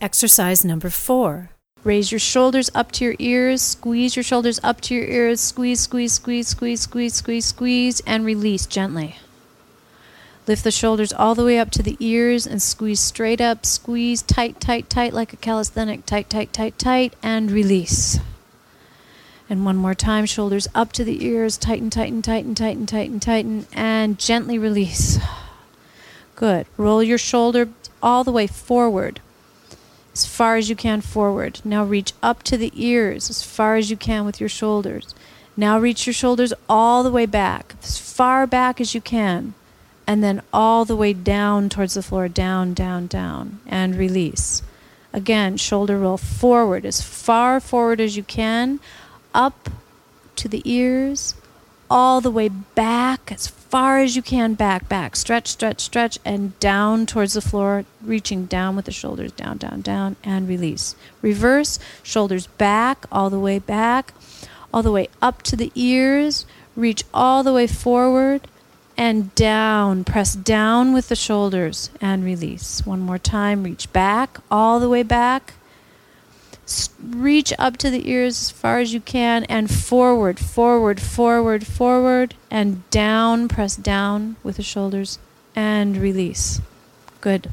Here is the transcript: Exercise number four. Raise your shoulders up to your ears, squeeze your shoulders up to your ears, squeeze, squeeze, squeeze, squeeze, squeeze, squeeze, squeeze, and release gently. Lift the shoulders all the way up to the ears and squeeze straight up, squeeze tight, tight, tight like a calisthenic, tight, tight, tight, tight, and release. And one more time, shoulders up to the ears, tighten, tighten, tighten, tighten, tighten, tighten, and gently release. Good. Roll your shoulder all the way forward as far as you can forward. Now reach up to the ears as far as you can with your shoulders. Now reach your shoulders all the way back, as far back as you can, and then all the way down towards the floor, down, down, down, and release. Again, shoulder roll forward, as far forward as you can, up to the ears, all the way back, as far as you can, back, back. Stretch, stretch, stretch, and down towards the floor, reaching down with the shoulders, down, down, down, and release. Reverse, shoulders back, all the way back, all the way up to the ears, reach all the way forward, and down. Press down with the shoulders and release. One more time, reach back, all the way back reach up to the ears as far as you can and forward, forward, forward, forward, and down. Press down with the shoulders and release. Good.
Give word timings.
Exercise 0.00 0.64
number 0.64 0.88
four. 0.88 1.50
Raise 1.84 2.10
your 2.10 2.18
shoulders 2.18 2.70
up 2.74 2.90
to 2.92 3.04
your 3.04 3.16
ears, 3.18 3.60
squeeze 3.60 4.16
your 4.16 4.22
shoulders 4.22 4.58
up 4.62 4.80
to 4.80 4.94
your 4.94 5.04
ears, 5.04 5.42
squeeze, 5.42 5.80
squeeze, 5.80 6.14
squeeze, 6.14 6.48
squeeze, 6.48 6.80
squeeze, 6.80 7.14
squeeze, 7.14 7.44
squeeze, 7.44 8.00
and 8.06 8.24
release 8.24 8.64
gently. 8.64 9.16
Lift 10.46 10.64
the 10.64 10.70
shoulders 10.70 11.12
all 11.12 11.34
the 11.34 11.44
way 11.44 11.58
up 11.58 11.70
to 11.72 11.82
the 11.82 11.98
ears 12.00 12.46
and 12.46 12.62
squeeze 12.62 12.98
straight 12.98 13.42
up, 13.42 13.66
squeeze 13.66 14.22
tight, 14.22 14.58
tight, 14.58 14.88
tight 14.88 15.12
like 15.12 15.34
a 15.34 15.36
calisthenic, 15.36 16.06
tight, 16.06 16.30
tight, 16.30 16.54
tight, 16.54 16.78
tight, 16.78 17.12
and 17.22 17.50
release. 17.50 18.20
And 19.50 19.66
one 19.66 19.76
more 19.76 19.94
time, 19.94 20.24
shoulders 20.24 20.66
up 20.74 20.92
to 20.92 21.04
the 21.04 21.26
ears, 21.26 21.58
tighten, 21.58 21.90
tighten, 21.90 22.22
tighten, 22.22 22.54
tighten, 22.54 22.86
tighten, 22.86 23.20
tighten, 23.20 23.66
and 23.74 24.18
gently 24.18 24.56
release. 24.56 25.18
Good. 26.36 26.66
Roll 26.78 27.02
your 27.02 27.18
shoulder 27.18 27.68
all 28.02 28.24
the 28.24 28.32
way 28.32 28.46
forward 28.46 29.20
as 30.12 30.26
far 30.26 30.56
as 30.56 30.68
you 30.68 30.76
can 30.76 31.00
forward. 31.00 31.60
Now 31.64 31.84
reach 31.84 32.12
up 32.22 32.42
to 32.44 32.56
the 32.56 32.72
ears 32.74 33.30
as 33.30 33.42
far 33.42 33.76
as 33.76 33.90
you 33.90 33.96
can 33.96 34.24
with 34.24 34.40
your 34.40 34.48
shoulders. 34.48 35.14
Now 35.56 35.78
reach 35.78 36.06
your 36.06 36.14
shoulders 36.14 36.52
all 36.68 37.02
the 37.02 37.10
way 37.10 37.26
back, 37.26 37.74
as 37.82 37.98
far 37.98 38.46
back 38.46 38.80
as 38.80 38.94
you 38.94 39.00
can, 39.00 39.54
and 40.06 40.22
then 40.24 40.42
all 40.52 40.84
the 40.84 40.96
way 40.96 41.12
down 41.12 41.68
towards 41.68 41.94
the 41.94 42.02
floor, 42.02 42.28
down, 42.28 42.74
down, 42.74 43.06
down, 43.06 43.60
and 43.66 43.96
release. 43.96 44.62
Again, 45.12 45.56
shoulder 45.56 45.98
roll 45.98 46.16
forward, 46.16 46.86
as 46.86 47.02
far 47.02 47.60
forward 47.60 48.00
as 48.00 48.16
you 48.16 48.22
can, 48.22 48.80
up 49.34 49.68
to 50.36 50.48
the 50.48 50.62
ears, 50.64 51.34
all 51.90 52.20
the 52.20 52.30
way 52.30 52.48
back, 52.48 53.32
as 53.32 53.48
far 53.48 53.98
as 53.98 54.14
you 54.14 54.22
can, 54.22 54.54
back, 54.54 54.88
back. 54.88 55.16
Stretch, 55.16 55.48
stretch, 55.48 55.80
stretch, 55.80 56.18
and 56.24 56.58
down 56.60 57.04
towards 57.04 57.34
the 57.34 57.40
floor, 57.40 57.84
reaching 58.00 58.46
down 58.46 58.76
with 58.76 58.84
the 58.84 58.92
shoulders, 58.92 59.32
down, 59.32 59.56
down, 59.56 59.80
down, 59.80 60.16
and 60.22 60.48
release. 60.48 60.94
Reverse, 61.20 61.80
shoulders 62.02 62.46
back, 62.46 63.04
all 63.10 63.28
the 63.28 63.40
way 63.40 63.58
back, 63.58 64.14
all 64.72 64.82
the 64.82 64.92
way 64.92 65.08
up 65.20 65.42
to 65.42 65.56
the 65.56 65.72
ears, 65.74 66.46
reach 66.76 67.02
all 67.12 67.42
the 67.42 67.52
way 67.52 67.66
forward, 67.66 68.42
and 68.96 69.34
down. 69.34 70.04
Press 70.04 70.34
down 70.34 70.92
with 70.92 71.08
the 71.08 71.16
shoulders 71.16 71.90
and 72.00 72.24
release. 72.24 72.86
One 72.86 73.00
more 73.00 73.18
time, 73.18 73.64
reach 73.64 73.92
back, 73.92 74.38
all 74.50 74.78
the 74.78 74.88
way 74.88 75.02
back 75.02 75.54
reach 77.02 77.52
up 77.58 77.76
to 77.78 77.90
the 77.90 78.08
ears 78.08 78.40
as 78.40 78.50
far 78.50 78.78
as 78.78 78.92
you 78.92 79.00
can 79.00 79.44
and 79.44 79.70
forward, 79.70 80.38
forward, 80.38 81.00
forward, 81.00 81.66
forward, 81.66 82.34
and 82.50 82.88
down. 82.90 83.48
Press 83.48 83.76
down 83.76 84.36
with 84.42 84.56
the 84.56 84.62
shoulders 84.62 85.18
and 85.54 85.96
release. 85.96 86.60
Good. 87.20 87.52